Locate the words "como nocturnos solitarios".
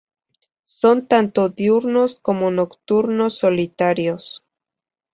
2.15-4.43